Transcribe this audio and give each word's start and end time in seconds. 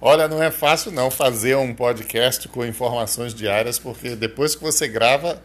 Olha, 0.00 0.28
não 0.28 0.40
é 0.40 0.48
fácil 0.48 0.92
não 0.92 1.10
fazer 1.10 1.56
um 1.56 1.74
podcast 1.74 2.46
com 2.48 2.64
informações 2.64 3.34
diárias, 3.34 3.80
porque 3.80 4.14
depois 4.14 4.54
que 4.54 4.62
você 4.62 4.86
grava, 4.86 5.42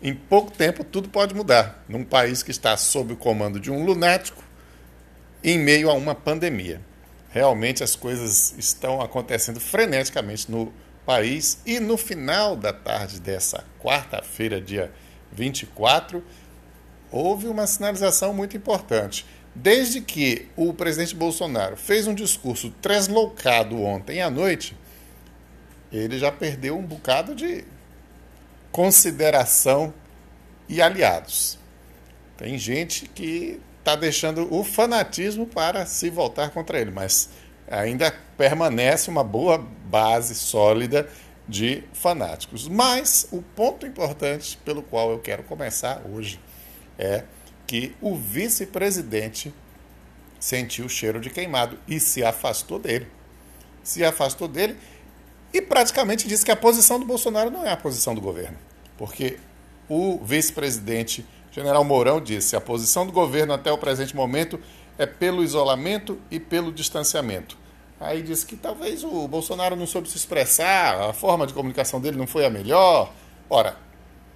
em 0.00 0.14
pouco 0.14 0.52
tempo 0.52 0.84
tudo 0.84 1.08
pode 1.08 1.34
mudar. 1.34 1.84
Num 1.88 2.04
país 2.04 2.40
que 2.40 2.52
está 2.52 2.76
sob 2.76 3.14
o 3.14 3.16
comando 3.16 3.58
de 3.58 3.72
um 3.72 3.84
lunático, 3.84 4.44
em 5.42 5.58
meio 5.58 5.90
a 5.90 5.94
uma 5.94 6.14
pandemia. 6.14 6.80
Realmente 7.30 7.82
as 7.82 7.96
coisas 7.96 8.54
estão 8.56 9.00
acontecendo 9.00 9.58
freneticamente 9.58 10.48
no 10.48 10.72
país 11.04 11.60
e 11.66 11.80
no 11.80 11.96
final 11.96 12.54
da 12.54 12.72
tarde 12.72 13.18
dessa 13.18 13.64
quarta-feira, 13.80 14.60
dia 14.60 14.92
24, 15.32 16.22
houve 17.10 17.48
uma 17.48 17.66
sinalização 17.66 18.32
muito 18.32 18.56
importante. 18.56 19.26
Desde 19.60 20.00
que 20.00 20.48
o 20.56 20.72
presidente 20.72 21.16
Bolsonaro 21.16 21.76
fez 21.76 22.06
um 22.06 22.14
discurso 22.14 22.70
translocado 22.80 23.82
ontem 23.82 24.22
à 24.22 24.30
noite, 24.30 24.76
ele 25.92 26.16
já 26.16 26.30
perdeu 26.30 26.78
um 26.78 26.82
bocado 26.82 27.34
de 27.34 27.64
consideração 28.70 29.92
e 30.68 30.80
aliados. 30.80 31.58
Tem 32.36 32.56
gente 32.56 33.08
que 33.08 33.60
está 33.80 33.96
deixando 33.96 34.46
o 34.54 34.62
fanatismo 34.62 35.44
para 35.44 35.84
se 35.86 36.08
voltar 36.08 36.50
contra 36.50 36.78
ele, 36.78 36.92
mas 36.92 37.28
ainda 37.68 38.14
permanece 38.36 39.10
uma 39.10 39.24
boa 39.24 39.58
base 39.58 40.36
sólida 40.36 41.08
de 41.48 41.82
fanáticos. 41.92 42.68
Mas 42.68 43.26
o 43.32 43.42
ponto 43.42 43.84
importante 43.84 44.56
pelo 44.64 44.84
qual 44.84 45.10
eu 45.10 45.18
quero 45.18 45.42
começar 45.42 46.00
hoje 46.08 46.38
é 46.96 47.24
que 47.68 47.94
o 48.00 48.16
vice-presidente 48.16 49.54
sentiu 50.40 50.86
o 50.86 50.88
cheiro 50.88 51.20
de 51.20 51.28
queimado 51.28 51.78
e 51.86 52.00
se 52.00 52.24
afastou 52.24 52.78
dele. 52.78 53.06
Se 53.84 54.02
afastou 54.02 54.48
dele 54.48 54.76
e 55.52 55.60
praticamente 55.60 56.26
disse 56.26 56.44
que 56.44 56.50
a 56.50 56.56
posição 56.56 56.98
do 56.98 57.04
Bolsonaro 57.04 57.50
não 57.50 57.64
é 57.64 57.70
a 57.70 57.76
posição 57.76 58.14
do 58.14 58.22
governo. 58.22 58.56
Porque 58.96 59.38
o 59.86 60.18
vice-presidente 60.24 61.26
general 61.52 61.84
Mourão 61.84 62.20
disse: 62.20 62.56
a 62.56 62.60
posição 62.60 63.04
do 63.04 63.12
governo 63.12 63.52
até 63.52 63.70
o 63.70 63.76
presente 63.76 64.16
momento 64.16 64.58
é 64.96 65.04
pelo 65.04 65.44
isolamento 65.44 66.18
e 66.30 66.40
pelo 66.40 66.72
distanciamento. 66.72 67.56
Aí 68.00 68.22
disse 68.22 68.46
que 68.46 68.56
talvez 68.56 69.04
o 69.04 69.28
Bolsonaro 69.28 69.76
não 69.76 69.86
soube 69.86 70.08
se 70.08 70.16
expressar, 70.16 71.10
a 71.10 71.12
forma 71.12 71.46
de 71.46 71.52
comunicação 71.52 72.00
dele 72.00 72.16
não 72.16 72.26
foi 72.26 72.46
a 72.46 72.50
melhor. 72.50 73.12
Ora, 73.50 73.76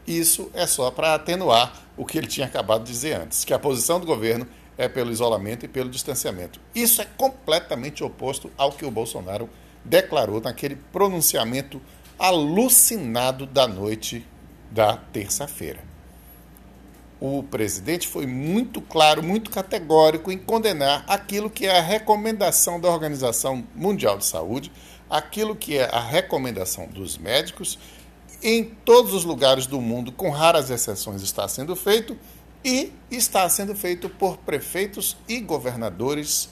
isso 0.07 0.51
é 0.55 0.67
só 0.67 0.91
para 0.91 1.15
atenuar 1.15 1.73
o 1.97 2.05
que 2.05 2.19
ele 2.19 2.27
tinha 2.27 2.47
acabado 2.47 2.85
de 2.85 2.93
dizer 2.93 3.15
antes, 3.15 3.45
que 3.45 3.55
a 3.55 3.59
posição 3.59 4.01
do 4.01 4.07
governo 4.07 4.47
é 4.77 4.89
pelo 4.89 5.13
isolamento 5.13 5.65
e 5.65 5.69
pelo 5.69 5.91
distanciamento. 5.91 6.61
Isso 6.75 7.03
é 7.03 7.07
completamente 7.17 8.03
oposto 8.03 8.51
ao 8.57 8.73
que 8.73 8.85
o 8.85 8.91
Bolsonaro 8.91 9.49
declarou 9.85 10.41
naquele 10.41 10.77
pronunciamento 10.77 11.81
alucinado 12.19 13.47
da 13.47 13.67
noite 13.67 14.27
da 14.71 14.97
terça-feira. 14.97 15.81
O 17.21 17.43
presidente 17.45 18.09
foi 18.09 18.27
muito 18.27 18.81
claro, 18.81 19.23
muito 19.23 19.51
categórico 19.51 20.33
em 20.33 20.39
condenar 20.39 21.05
aquilo 21.07 21.49
que 21.49 21.67
é 21.67 21.79
a 21.79 21.83
recomendação 21.83 22.81
da 22.81 22.89
Organização 22.89 23.65
Mundial 23.77 24.19
de 24.19 24.25
Saúde, 24.25 24.73
aquilo 25.09 25.55
que 25.55 25.79
é 25.79 25.85
a 25.85 26.01
recomendação 26.01 26.87
dos 26.89 27.17
médicos 27.19 27.79
em 28.43 28.65
todos 28.65 29.13
os 29.13 29.25
lugares 29.25 29.67
do 29.67 29.81
mundo, 29.81 30.13
com 30.13 30.31
raras 30.31 30.71
exceções, 30.71 31.23
está 31.23 31.47
sendo 31.49 31.75
feito 31.75 32.17
e 32.65 32.93
está 33.11 33.49
sendo 33.49 33.75
feito 33.75 34.09
por 34.09 34.37
prefeitos 34.39 35.17
e 35.29 35.41
governadores 35.41 36.49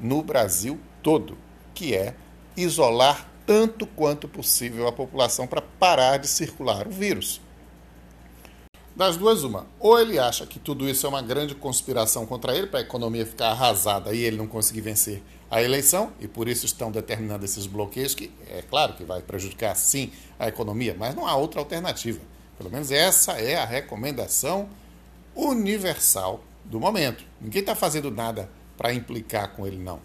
no 0.00 0.22
Brasil 0.22 0.78
todo, 1.02 1.36
que 1.74 1.94
é 1.94 2.14
isolar 2.56 3.28
tanto 3.46 3.86
quanto 3.86 4.28
possível 4.28 4.86
a 4.86 4.92
população 4.92 5.46
para 5.46 5.62
parar 5.62 6.18
de 6.18 6.28
circular 6.28 6.86
o 6.86 6.90
vírus. 6.90 7.40
Das 8.98 9.16
duas, 9.16 9.44
uma. 9.44 9.64
Ou 9.78 9.96
ele 9.96 10.18
acha 10.18 10.44
que 10.44 10.58
tudo 10.58 10.88
isso 10.88 11.06
é 11.06 11.08
uma 11.08 11.22
grande 11.22 11.54
conspiração 11.54 12.26
contra 12.26 12.52
ele, 12.52 12.66
para 12.66 12.80
a 12.80 12.82
economia 12.82 13.24
ficar 13.24 13.50
arrasada 13.50 14.12
e 14.12 14.18
ele 14.24 14.36
não 14.36 14.48
conseguir 14.48 14.80
vencer 14.80 15.22
a 15.48 15.62
eleição, 15.62 16.12
e 16.18 16.26
por 16.26 16.48
isso 16.48 16.66
estão 16.66 16.90
determinando 16.90 17.44
esses 17.44 17.64
bloqueios, 17.64 18.12
que 18.12 18.28
é 18.48 18.60
claro 18.60 18.94
que 18.94 19.04
vai 19.04 19.22
prejudicar 19.22 19.76
sim 19.76 20.10
a 20.36 20.48
economia, 20.48 20.96
mas 20.98 21.14
não 21.14 21.28
há 21.28 21.36
outra 21.36 21.60
alternativa. 21.60 22.18
Pelo 22.58 22.72
menos 22.72 22.90
essa 22.90 23.34
é 23.34 23.54
a 23.54 23.64
recomendação 23.64 24.68
universal 25.32 26.42
do 26.64 26.80
momento. 26.80 27.24
Ninguém 27.40 27.60
está 27.60 27.76
fazendo 27.76 28.10
nada 28.10 28.50
para 28.76 28.92
implicar 28.92 29.54
com 29.54 29.64
ele, 29.64 29.78
não. 29.78 30.00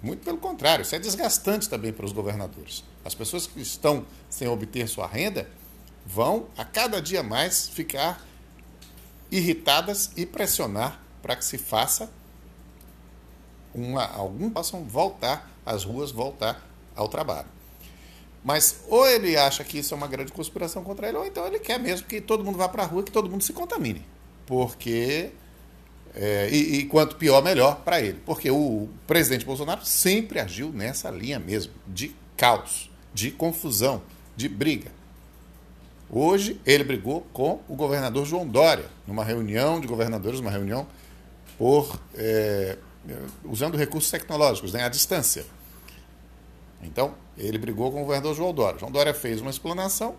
Muito 0.00 0.24
pelo 0.24 0.38
contrário, 0.38 0.82
isso 0.82 0.94
é 0.94 1.00
desgastante 1.00 1.68
também 1.68 1.92
para 1.92 2.06
os 2.06 2.12
governadores. 2.12 2.84
As 3.04 3.12
pessoas 3.12 3.48
que 3.48 3.60
estão 3.60 4.06
sem 4.28 4.46
obter 4.46 4.86
sua 4.86 5.08
renda 5.08 5.50
vão 6.04 6.48
a 6.56 6.64
cada 6.64 7.00
dia 7.00 7.22
mais 7.22 7.68
ficar 7.68 8.24
irritadas 9.30 10.10
e 10.16 10.26
pressionar 10.26 11.00
para 11.22 11.36
que 11.36 11.44
se 11.44 11.58
faça 11.58 12.10
uma, 13.74 14.04
algum 14.04 14.50
possam 14.50 14.84
voltar 14.84 15.50
às 15.64 15.84
ruas, 15.84 16.10
voltar 16.10 16.66
ao 16.96 17.08
trabalho. 17.08 17.46
Mas 18.42 18.80
ou 18.88 19.06
ele 19.06 19.36
acha 19.36 19.62
que 19.62 19.78
isso 19.78 19.94
é 19.94 19.96
uma 19.96 20.08
grande 20.08 20.32
conspiração 20.32 20.82
contra 20.82 21.08
ele, 21.08 21.18
ou 21.18 21.26
então 21.26 21.46
ele 21.46 21.58
quer 21.58 21.78
mesmo 21.78 22.06
que 22.06 22.20
todo 22.20 22.44
mundo 22.44 22.58
vá 22.58 22.68
para 22.68 22.82
a 22.82 22.86
rua, 22.86 23.02
que 23.02 23.12
todo 23.12 23.28
mundo 23.28 23.42
se 23.42 23.52
contamine. 23.52 24.04
Porque. 24.46 25.30
É, 26.12 26.48
e, 26.50 26.78
e 26.78 26.84
quanto 26.86 27.14
pior, 27.14 27.40
melhor 27.40 27.82
para 27.84 28.00
ele. 28.00 28.20
Porque 28.26 28.50
o 28.50 28.88
presidente 29.06 29.44
Bolsonaro 29.44 29.84
sempre 29.84 30.40
agiu 30.40 30.72
nessa 30.72 31.08
linha 31.08 31.38
mesmo, 31.38 31.72
de 31.86 32.16
caos, 32.36 32.90
de 33.14 33.30
confusão, 33.30 34.02
de 34.34 34.48
briga. 34.48 34.90
Hoje 36.12 36.60
ele 36.66 36.82
brigou 36.82 37.20
com 37.32 37.60
o 37.68 37.76
governador 37.76 38.26
João 38.26 38.46
Dória, 38.46 38.86
numa 39.06 39.22
reunião 39.24 39.80
de 39.80 39.86
governadores, 39.86 40.40
uma 40.40 40.50
reunião 40.50 40.86
por 41.56 42.00
é, 42.16 42.76
usando 43.44 43.76
recursos 43.76 44.10
tecnológicos, 44.10 44.72
né, 44.72 44.82
à 44.82 44.88
distância. 44.88 45.46
Então, 46.82 47.14
ele 47.38 47.58
brigou 47.58 47.92
com 47.92 47.98
o 47.98 48.04
governador 48.04 48.34
João 48.34 48.52
Dória. 48.52 48.80
João 48.80 48.90
Dória 48.90 49.14
fez 49.14 49.40
uma 49.40 49.50
explanação, 49.50 50.16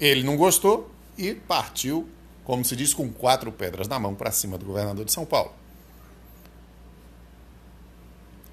ele 0.00 0.24
não 0.24 0.36
gostou 0.36 0.90
e 1.16 1.32
partiu, 1.32 2.08
como 2.42 2.64
se 2.64 2.74
diz, 2.74 2.92
com 2.92 3.08
quatro 3.08 3.52
pedras 3.52 3.86
na 3.86 3.96
mão 4.00 4.12
para 4.12 4.32
cima 4.32 4.58
do 4.58 4.66
governador 4.66 5.04
de 5.04 5.12
São 5.12 5.24
Paulo. 5.24 5.52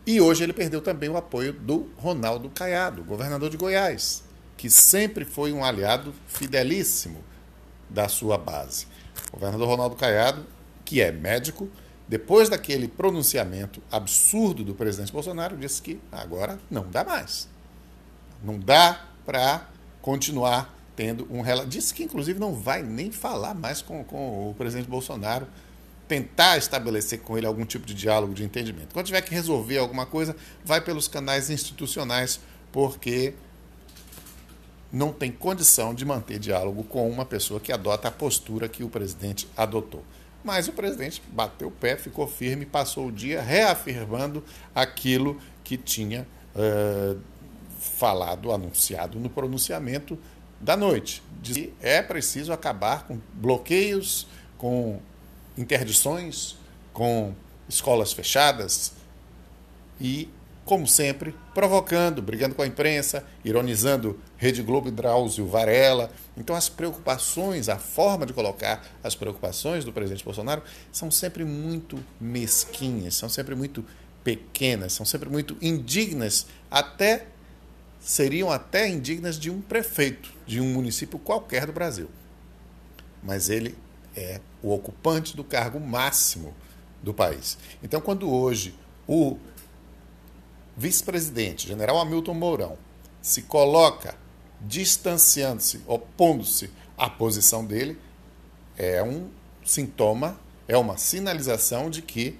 E 0.06 0.22
hoje 0.22 0.44
ele 0.44 0.53
perdeu 0.53 0.81
também 0.81 1.09
o 1.09 1.18
apoio 1.18 1.51
do 1.51 1.90
Ronaldo 1.97 2.47
Caiado, 2.51 3.03
governador 3.03 3.50
de 3.50 3.57
Goiás 3.57 4.30
que 4.61 4.69
sempre 4.69 5.25
foi 5.25 5.51
um 5.51 5.66
aliado 5.66 6.13
fidelíssimo 6.27 7.23
da 7.89 8.07
sua 8.07 8.38
base. 8.38 8.85
O 9.29 9.31
governador 9.31 9.67
Ronaldo 9.67 9.95
Caiado, 9.95 10.45
que 10.85 11.01
é 11.01 11.11
médico, 11.11 11.67
depois 12.07 12.47
daquele 12.47 12.88
pronunciamento 12.88 13.81
absurdo 13.91 14.63
do 14.63 14.75
presidente 14.75 15.11
Bolsonaro, 15.11 15.57
disse 15.57 15.81
que 15.81 16.00
agora 16.11 16.59
não 16.69 16.88
dá 16.88 17.03
mais. 17.03 17.50
Não 18.44 18.59
dá 18.59 19.03
para 19.25 19.67
continuar 20.00 20.77
tendo 20.95 21.27
um 21.31 21.41
relato. 21.41 21.67
Disse 21.67 21.91
que, 21.91 22.03
inclusive, 22.03 22.39
não 22.39 22.53
vai 22.53 22.83
nem 22.83 23.11
falar 23.11 23.55
mais 23.55 23.81
com, 23.81 24.03
com 24.03 24.51
o 24.51 24.53
presidente 24.53 24.88
Bolsonaro, 24.88 25.47
tentar 26.07 26.59
estabelecer 26.59 27.21
com 27.21 27.35
ele 27.35 27.47
algum 27.47 27.66
tipo 27.66 27.88
de 27.88 27.95
diálogo, 27.95 28.35
de 28.35 28.44
entendimento. 28.44 28.94
Quando 28.94 29.07
tiver 29.07 29.21
que 29.23 29.33
resolver 29.33 29.79
alguma 29.79 30.05
coisa, 30.05 30.35
vai 30.63 30.79
pelos 30.81 31.07
canais 31.07 31.50
institucionais, 31.50 32.39
porque 32.71 33.33
não 34.91 35.13
tem 35.13 35.31
condição 35.31 35.94
de 35.94 36.03
manter 36.03 36.38
diálogo 36.38 36.84
com 36.84 37.09
uma 37.09 37.25
pessoa 37.25 37.59
que 37.59 37.72
adota 37.72 38.09
a 38.09 38.12
postura 38.12 38.68
que 38.68 38.84
o 38.84 38.90
presidente 38.90 39.47
adotou. 39.56 40.03
Mas 40.44 40.68
o 40.68 40.74
presidente 40.74 41.22
bateu 41.31 41.68
o 41.68 41.72
pé, 41.72 41.96
ficou 41.96 42.28
firme, 42.28 42.66
passou 42.66 43.07
o 43.07 43.12
dia 43.12 43.41
reafirmando 43.41 44.44
aquilo 44.74 45.40
que 45.63 45.77
tinha 45.77 46.27
uh, 46.56 47.19
falado, 47.80 48.51
anunciado 48.51 49.19
no 49.19 49.30
pronunciamento 49.30 50.18
da 50.60 50.75
noite. 50.75 51.24
Diz 51.42 51.56
que 51.56 51.74
é 51.81 52.01
preciso 52.01 52.51
acabar 52.51 53.07
com 53.07 53.19
bloqueios, 53.33 54.27
com 54.57 55.00
interdições, 55.57 56.57
com 56.92 57.33
escolas 57.69 58.12
fechadas 58.12 58.94
e 60.00 60.27
como 60.66 60.88
sempre, 60.88 61.36
provocando, 61.54 62.22
brigando 62.22 62.56
com 62.56 62.62
a 62.62 62.68
imprensa, 62.68 63.25
ironizando 63.44 64.19
Rede 64.38 64.62
Globo 64.62 64.92
Drauzio 64.92 65.48
Varela. 65.48 66.12
Então, 66.38 66.56
as 66.56 66.69
preocupações, 66.69 67.68
a 67.68 67.78
forma 67.78 68.25
de 68.25 68.34
colocar 68.34 68.86
as 69.04 69.16
preocupações 69.16 69.84
do 69.84 69.92
presidente 69.92 70.24
Bolsonaro 70.24 70.62
são 70.92 71.10
sempre 71.10 71.44
muito 71.44 72.00
mesquinhas, 72.19 73.16
são 73.16 73.28
sempre 73.28 73.56
muito 73.56 73.84
pequenas, 74.24 74.94
são 74.94 75.06
sempre 75.06 75.30
muito 75.30 75.58
indignas, 75.62 76.46
até 76.69 77.28
seriam 78.00 78.52
até 78.52 78.88
indignas 78.88 79.40
de 79.40 79.50
um 79.50 79.62
prefeito 79.62 80.31
de 80.46 80.60
um 80.60 80.74
município 80.74 81.19
qualquer 81.19 81.66
do 81.66 81.74
Brasil. 81.74 82.10
Mas 83.22 83.50
ele 83.50 83.78
é 84.16 84.40
o 84.62 84.74
ocupante 84.74 85.36
do 85.36 85.44
cargo 85.44 85.80
máximo 85.80 86.54
do 87.02 87.13
país. 87.13 87.58
Então, 87.84 88.00
quando 88.00 88.31
hoje 88.31 88.75
o 89.08 89.38
vice-presidente, 90.75 91.68
general 91.68 92.00
Hamilton 92.00 92.33
Mourão, 92.33 92.77
se 93.21 93.44
coloca 93.44 94.15
distanciando-se, 94.59 95.81
opondo-se 95.88 96.69
à 96.97 97.09
posição 97.09 97.65
dele, 97.65 97.97
é 98.77 99.01
um 99.03 99.29
sintoma, 99.65 100.39
é 100.68 100.77
uma 100.77 100.97
sinalização 100.97 101.89
de 101.89 102.01
que 102.01 102.38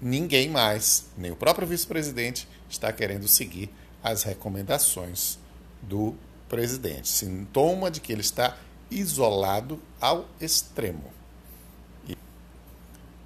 ninguém 0.00 0.48
mais, 0.48 1.06
nem 1.16 1.30
o 1.30 1.36
próprio 1.36 1.66
vice-presidente, 1.66 2.48
está 2.68 2.92
querendo 2.92 3.28
seguir 3.28 3.70
as 4.02 4.22
recomendações 4.22 5.38
do 5.80 6.14
presidente. 6.48 7.08
Sintoma 7.08 7.90
de 7.90 8.00
que 8.00 8.12
ele 8.12 8.20
está 8.20 8.56
isolado 8.90 9.80
ao 10.00 10.28
extremo. 10.40 11.12
E 12.08 12.16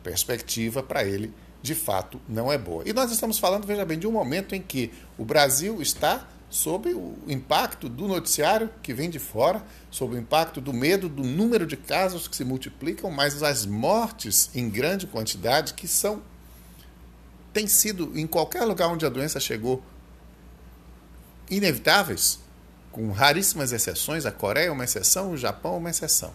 perspectiva 0.02 0.82
para 0.82 1.04
ele, 1.04 1.32
de 1.62 1.74
fato, 1.74 2.20
não 2.28 2.52
é 2.52 2.58
boa. 2.58 2.82
E 2.86 2.92
nós 2.92 3.10
estamos 3.10 3.38
falando, 3.38 3.66
veja 3.66 3.84
bem, 3.84 3.98
de 3.98 4.06
um 4.06 4.12
momento 4.12 4.54
em 4.54 4.62
que 4.62 4.92
o 5.18 5.24
Brasil 5.24 5.80
está 5.82 6.28
sob 6.48 6.94
o 6.94 7.16
impacto 7.26 7.88
do 7.88 8.06
noticiário 8.06 8.70
que 8.82 8.94
vem 8.94 9.10
de 9.10 9.18
fora, 9.18 9.62
sob 9.90 10.14
o 10.14 10.18
impacto 10.18 10.60
do 10.60 10.72
medo 10.72 11.08
do 11.08 11.24
número 11.24 11.66
de 11.66 11.76
casos 11.76 12.28
que 12.28 12.36
se 12.36 12.44
multiplicam, 12.44 13.10
mas 13.10 13.42
as 13.42 13.66
mortes 13.66 14.50
em 14.54 14.70
grande 14.70 15.06
quantidade 15.06 15.74
que 15.74 15.88
são 15.88 16.22
têm 17.52 17.66
sido 17.66 18.12
em 18.18 18.26
qualquer 18.26 18.64
lugar 18.64 18.88
onde 18.88 19.06
a 19.06 19.08
doença 19.08 19.40
chegou 19.40 19.82
inevitáveis, 21.50 22.38
com 22.92 23.10
raríssimas 23.10 23.72
exceções, 23.72 24.24
a 24.24 24.32
Coreia 24.32 24.68
é 24.68 24.70
uma 24.70 24.84
exceção, 24.84 25.32
o 25.32 25.36
Japão 25.36 25.74
é 25.74 25.78
uma 25.78 25.90
exceção. 25.90 26.32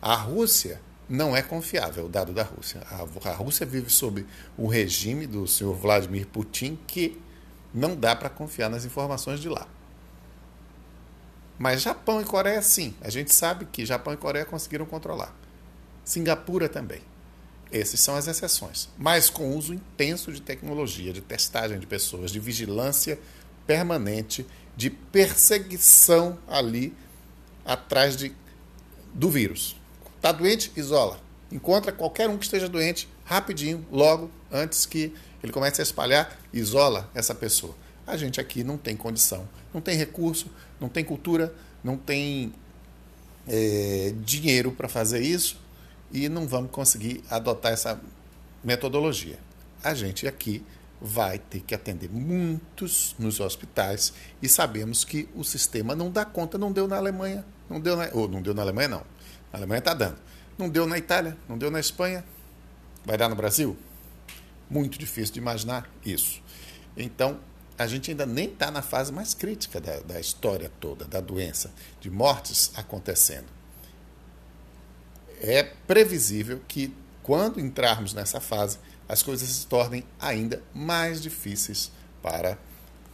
A 0.00 0.14
Rússia 0.14 0.80
não 1.08 1.34
é 1.34 1.42
confiável, 1.42 2.06
o 2.06 2.08
dado 2.08 2.32
da 2.32 2.42
Rússia. 2.42 2.82
A, 2.90 3.32
Rússia 3.32 3.64
vive 3.64 3.90
sob 3.90 4.26
o 4.56 4.66
regime 4.66 5.26
do 5.26 5.46
senhor 5.46 5.74
Vladimir 5.74 6.26
Putin, 6.26 6.78
que 6.86 7.18
não 7.72 7.96
dá 7.96 8.14
para 8.14 8.28
confiar 8.28 8.68
nas 8.68 8.84
informações 8.84 9.40
de 9.40 9.48
lá. 9.48 9.66
Mas 11.58 11.82
Japão 11.82 12.20
e 12.20 12.24
Coreia, 12.24 12.62
sim. 12.62 12.94
A 13.00 13.10
gente 13.10 13.32
sabe 13.32 13.64
que 13.64 13.86
Japão 13.86 14.12
e 14.12 14.16
Coreia 14.16 14.44
conseguiram 14.44 14.86
controlar. 14.86 15.34
Singapura 16.04 16.68
também. 16.68 17.00
Essas 17.72 18.00
são 18.00 18.14
as 18.14 18.28
exceções. 18.28 18.88
Mas 18.96 19.28
com 19.28 19.56
uso 19.56 19.74
intenso 19.74 20.30
de 20.30 20.40
tecnologia, 20.40 21.12
de 21.12 21.20
testagem 21.20 21.78
de 21.78 21.86
pessoas, 21.86 22.30
de 22.30 22.38
vigilância 22.38 23.18
permanente, 23.66 24.46
de 24.76 24.88
perseguição 24.88 26.38
ali 26.46 26.94
atrás 27.64 28.16
de, 28.16 28.32
do 29.12 29.28
vírus. 29.28 29.76
Está 30.18 30.32
doente? 30.32 30.72
Isola. 30.76 31.20
Encontra 31.50 31.92
qualquer 31.92 32.28
um 32.28 32.36
que 32.36 32.44
esteja 32.44 32.68
doente 32.68 33.08
rapidinho, 33.24 33.86
logo, 33.90 34.30
antes 34.50 34.84
que 34.84 35.14
ele 35.42 35.52
comece 35.52 35.80
a 35.80 35.84
espalhar, 35.84 36.36
isola 36.52 37.08
essa 37.14 37.34
pessoa. 37.34 37.74
A 38.06 38.16
gente 38.16 38.40
aqui 38.40 38.64
não 38.64 38.76
tem 38.76 38.96
condição, 38.96 39.48
não 39.72 39.80
tem 39.80 39.96
recurso, 39.96 40.48
não 40.80 40.88
tem 40.88 41.04
cultura, 41.04 41.54
não 41.84 41.96
tem 41.96 42.52
é, 43.46 44.12
dinheiro 44.24 44.72
para 44.72 44.88
fazer 44.88 45.20
isso 45.20 45.60
e 46.10 46.28
não 46.28 46.48
vamos 46.48 46.72
conseguir 46.72 47.22
adotar 47.30 47.72
essa 47.72 48.00
metodologia. 48.64 49.38
A 49.84 49.94
gente 49.94 50.26
aqui 50.26 50.64
vai 51.00 51.38
ter 51.38 51.60
que 51.60 51.74
atender 51.74 52.10
muitos 52.10 53.14
nos 53.18 53.38
hospitais 53.38 54.12
e 54.42 54.48
sabemos 54.48 55.04
que 55.04 55.28
o 55.34 55.44
sistema 55.44 55.94
não 55.94 56.10
dá 56.10 56.24
conta, 56.24 56.58
não 56.58 56.72
deu 56.72 56.88
na 56.88 56.96
Alemanha, 56.96 57.44
não 57.70 57.78
deu 57.78 57.96
na, 57.96 58.08
ou 58.12 58.28
não 58.28 58.42
deu 58.42 58.52
na 58.52 58.62
Alemanha 58.62 58.88
não, 58.88 59.02
na 59.52 59.58
Alemanha 59.58 59.78
está 59.78 59.94
dando, 59.94 60.18
não 60.56 60.68
deu 60.68 60.86
na 60.86 60.98
Itália, 60.98 61.36
não 61.48 61.56
deu 61.56 61.70
na 61.70 61.80
Espanha, 61.80 62.24
vai 63.04 63.16
dar 63.16 63.28
no 63.28 63.36
Brasil? 63.36 63.76
Muito 64.68 64.98
difícil 64.98 65.34
de 65.34 65.40
imaginar 65.40 65.88
isso. 66.04 66.42
Então, 66.96 67.40
a 67.78 67.86
gente 67.86 68.10
ainda 68.10 68.26
nem 68.26 68.46
está 68.46 68.70
na 68.70 68.82
fase 68.82 69.12
mais 69.12 69.32
crítica 69.34 69.80
da, 69.80 70.00
da 70.00 70.18
história 70.18 70.70
toda, 70.80 71.04
da 71.04 71.20
doença, 71.20 71.70
de 72.00 72.10
mortes 72.10 72.72
acontecendo. 72.74 73.46
É 75.40 75.62
previsível 75.62 76.60
que, 76.66 76.92
quando 77.22 77.60
entrarmos 77.60 78.12
nessa 78.12 78.40
fase, 78.40 78.78
as 79.08 79.22
coisas 79.22 79.48
se 79.48 79.66
tornem 79.66 80.04
ainda 80.20 80.60
mais 80.74 81.22
difíceis 81.22 81.92
para 82.20 82.58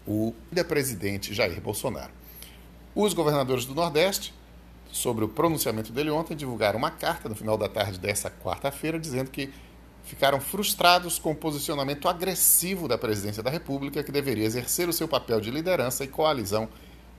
o 0.06 0.34
presidente 0.66 1.34
Jair 1.34 1.60
Bolsonaro. 1.60 2.12
Os 2.94 3.12
governadores 3.12 3.66
do 3.66 3.74
Nordeste, 3.74 4.32
sobre 4.94 5.24
o 5.24 5.28
pronunciamento 5.28 5.92
dele 5.92 6.08
ontem, 6.08 6.36
divulgaram 6.36 6.78
uma 6.78 6.90
carta 6.90 7.28
no 7.28 7.34
final 7.34 7.58
da 7.58 7.68
tarde 7.68 7.98
dessa 7.98 8.30
quarta-feira 8.30 8.96
dizendo 8.96 9.28
que 9.28 9.52
ficaram 10.04 10.40
frustrados 10.40 11.18
com 11.18 11.32
o 11.32 11.34
posicionamento 11.34 12.08
agressivo 12.08 12.86
da 12.86 12.96
presidência 12.96 13.42
da 13.42 13.50
República, 13.50 14.04
que 14.04 14.12
deveria 14.12 14.44
exercer 14.44 14.88
o 14.88 14.92
seu 14.92 15.08
papel 15.08 15.40
de 15.40 15.50
liderança 15.50 16.04
e 16.04 16.06
coalizão 16.06 16.68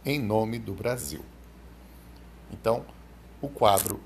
em 0.06 0.18
nome 0.18 0.58
do 0.58 0.74
Brasil. 0.74 1.20
Então, 2.50 2.86
o 3.42 3.50
quadro 3.50 4.00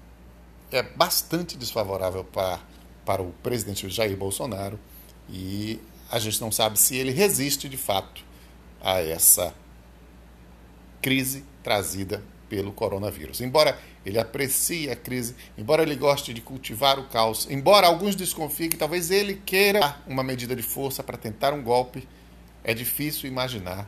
é 0.71 0.81
bastante 0.81 1.55
desfavorável 1.55 2.23
para, 2.23 2.59
para 3.05 3.21
o 3.21 3.31
presidente 3.43 3.87
Jair 3.87 4.17
Bolsonaro 4.17 4.79
e 5.29 5.79
a 6.09 6.17
gente 6.17 6.41
não 6.41 6.51
sabe 6.51 6.79
se 6.79 6.95
ele 6.95 7.11
resiste 7.11 7.69
de 7.69 7.77
fato 7.77 8.25
a 8.81 8.99
essa 8.99 9.53
crise 11.03 11.45
trazida 11.61 12.23
pelo 12.49 12.73
coronavírus. 12.73 13.39
Embora 13.39 13.79
ele 14.05 14.19
aprecie 14.19 14.89
a 14.89 14.95
crise, 14.95 15.35
embora 15.57 15.83
ele 15.83 15.95
goste 15.95 16.33
de 16.33 16.41
cultivar 16.41 16.99
o 16.99 17.07
caos, 17.07 17.47
embora 17.49 17.87
alguns 17.87 18.15
desconfiem 18.15 18.69
que 18.69 18.77
talvez 18.77 19.11
ele 19.11 19.35
queira 19.45 19.97
uma 20.07 20.23
medida 20.23 20.55
de 20.55 20.63
força 20.63 21.03
para 21.03 21.17
tentar 21.17 21.53
um 21.53 21.61
golpe, 21.61 22.07
é 22.63 22.73
difícil 22.73 23.29
imaginar 23.29 23.87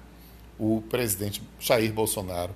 o 0.58 0.82
presidente 0.90 1.42
Jair 1.60 1.92
Bolsonaro 1.92 2.56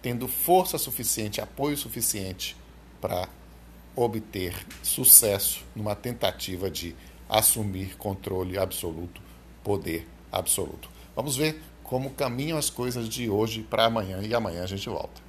tendo 0.00 0.26
força 0.26 0.78
suficiente, 0.78 1.40
apoio 1.40 1.76
suficiente 1.76 2.56
para 3.00 3.28
obter 3.94 4.54
sucesso 4.82 5.64
numa 5.74 5.94
tentativa 5.94 6.70
de 6.70 6.94
assumir 7.28 7.96
controle 7.96 8.56
absoluto, 8.56 9.20
poder 9.62 10.06
absoluto. 10.32 10.88
Vamos 11.14 11.36
ver 11.36 11.60
como 11.88 12.10
caminham 12.10 12.58
as 12.58 12.68
coisas 12.68 13.08
de 13.08 13.30
hoje 13.30 13.62
para 13.62 13.86
amanhã 13.86 14.20
e 14.20 14.34
amanhã 14.34 14.62
a 14.62 14.66
gente 14.66 14.86
volta. 14.90 15.27